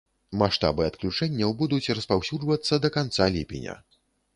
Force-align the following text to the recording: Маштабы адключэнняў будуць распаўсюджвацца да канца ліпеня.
Маштабы 0.41 0.87
адключэнняў 0.91 1.55
будуць 1.61 1.93
распаўсюджвацца 2.01 2.73
да 2.87 2.93
канца 3.01 3.33
ліпеня. 3.39 3.83